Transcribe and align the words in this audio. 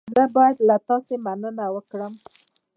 زه 0.15 0.23
باید 0.35 0.57
له 0.67 0.75
تاسې 0.87 1.15
مننه 1.25 1.65
وکړم. 1.75 2.13